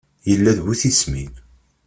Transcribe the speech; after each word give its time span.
Yella 0.29 0.51
d 0.57 0.59
bu 0.65 0.73
tismin 0.81 1.33